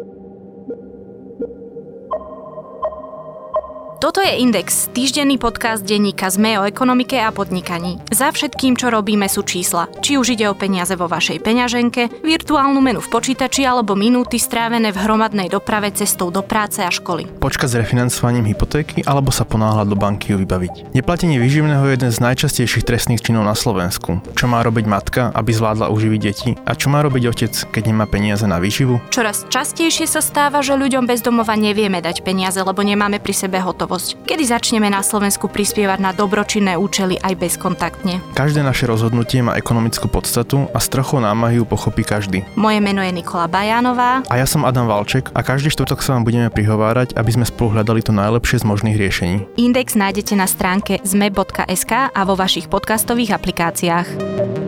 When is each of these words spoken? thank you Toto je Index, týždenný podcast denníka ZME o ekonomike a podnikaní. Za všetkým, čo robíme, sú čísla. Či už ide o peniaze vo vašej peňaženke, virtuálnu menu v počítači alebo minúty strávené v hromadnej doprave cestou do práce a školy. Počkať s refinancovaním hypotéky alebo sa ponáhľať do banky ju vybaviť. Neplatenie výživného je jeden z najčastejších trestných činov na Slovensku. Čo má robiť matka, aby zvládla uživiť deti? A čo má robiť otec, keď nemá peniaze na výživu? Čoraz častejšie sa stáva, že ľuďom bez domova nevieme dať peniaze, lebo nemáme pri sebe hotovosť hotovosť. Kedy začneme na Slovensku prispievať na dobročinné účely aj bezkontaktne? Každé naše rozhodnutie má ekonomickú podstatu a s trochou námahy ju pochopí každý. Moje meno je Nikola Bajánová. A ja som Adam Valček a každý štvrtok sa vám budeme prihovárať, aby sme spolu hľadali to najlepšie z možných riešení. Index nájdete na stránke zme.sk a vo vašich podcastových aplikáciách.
thank 0.00 0.14
you 0.24 0.29
Toto 4.00 4.24
je 4.24 4.32
Index, 4.32 4.88
týždenný 4.96 5.36
podcast 5.36 5.84
denníka 5.84 6.32
ZME 6.32 6.56
o 6.56 6.64
ekonomike 6.64 7.20
a 7.20 7.28
podnikaní. 7.28 8.00
Za 8.08 8.32
všetkým, 8.32 8.72
čo 8.72 8.88
robíme, 8.88 9.28
sú 9.28 9.44
čísla. 9.44 9.92
Či 10.00 10.16
už 10.16 10.40
ide 10.40 10.48
o 10.48 10.56
peniaze 10.56 10.96
vo 10.96 11.04
vašej 11.04 11.44
peňaženke, 11.44 12.24
virtuálnu 12.24 12.80
menu 12.80 13.04
v 13.04 13.12
počítači 13.12 13.68
alebo 13.68 13.92
minúty 13.92 14.40
strávené 14.40 14.88
v 14.88 15.04
hromadnej 15.04 15.52
doprave 15.52 15.92
cestou 15.92 16.32
do 16.32 16.40
práce 16.40 16.80
a 16.80 16.88
školy. 16.88 17.28
Počkať 17.44 17.68
s 17.68 17.76
refinancovaním 17.76 18.48
hypotéky 18.48 19.04
alebo 19.04 19.28
sa 19.28 19.44
ponáhľať 19.44 19.92
do 19.92 20.00
banky 20.00 20.32
ju 20.32 20.40
vybaviť. 20.40 20.96
Neplatenie 20.96 21.36
výživného 21.36 21.84
je 21.84 21.92
jeden 22.00 22.08
z 22.08 22.24
najčastejších 22.24 22.88
trestných 22.88 23.20
činov 23.20 23.44
na 23.44 23.52
Slovensku. 23.52 24.24
Čo 24.32 24.48
má 24.48 24.64
robiť 24.64 24.88
matka, 24.88 25.28
aby 25.36 25.52
zvládla 25.52 25.92
uživiť 25.92 26.20
deti? 26.24 26.56
A 26.64 26.72
čo 26.72 26.88
má 26.88 27.04
robiť 27.04 27.36
otec, 27.36 27.52
keď 27.68 27.82
nemá 27.92 28.08
peniaze 28.08 28.48
na 28.48 28.64
výživu? 28.64 28.96
Čoraz 29.12 29.44
častejšie 29.52 30.08
sa 30.08 30.24
stáva, 30.24 30.64
že 30.64 30.72
ľuďom 30.72 31.04
bez 31.04 31.20
domova 31.20 31.52
nevieme 31.52 32.00
dať 32.00 32.24
peniaze, 32.24 32.56
lebo 32.64 32.80
nemáme 32.80 33.20
pri 33.20 33.36
sebe 33.36 33.60
hotovosť 33.60 33.89
hotovosť. 33.90 34.22
Kedy 34.22 34.44
začneme 34.46 34.86
na 34.86 35.02
Slovensku 35.02 35.50
prispievať 35.50 35.98
na 35.98 36.14
dobročinné 36.14 36.78
účely 36.78 37.18
aj 37.18 37.34
bezkontaktne? 37.34 38.22
Každé 38.38 38.62
naše 38.62 38.86
rozhodnutie 38.86 39.42
má 39.42 39.58
ekonomickú 39.58 40.06
podstatu 40.06 40.70
a 40.70 40.78
s 40.78 40.86
trochou 40.86 41.18
námahy 41.18 41.58
ju 41.58 41.66
pochopí 41.66 42.06
každý. 42.06 42.46
Moje 42.54 42.78
meno 42.78 43.02
je 43.02 43.10
Nikola 43.10 43.50
Bajánová. 43.50 44.22
A 44.30 44.38
ja 44.38 44.46
som 44.46 44.62
Adam 44.62 44.86
Valček 44.86 45.34
a 45.34 45.42
každý 45.42 45.74
štvrtok 45.74 46.06
sa 46.06 46.14
vám 46.14 46.22
budeme 46.22 46.46
prihovárať, 46.46 47.18
aby 47.18 47.30
sme 47.34 47.44
spolu 47.44 47.74
hľadali 47.74 48.06
to 48.06 48.14
najlepšie 48.14 48.62
z 48.62 48.64
možných 48.68 48.96
riešení. 48.96 49.36
Index 49.58 49.98
nájdete 49.98 50.38
na 50.38 50.46
stránke 50.46 51.02
zme.sk 51.02 51.92
a 52.14 52.20
vo 52.22 52.38
vašich 52.38 52.70
podcastových 52.70 53.34
aplikáciách. 53.34 54.59